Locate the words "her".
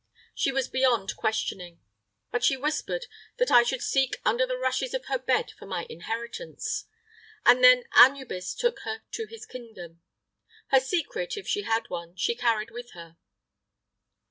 5.05-5.19, 8.79-9.03, 10.69-10.79, 12.93-13.17